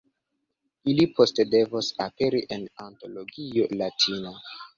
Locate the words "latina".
3.85-4.35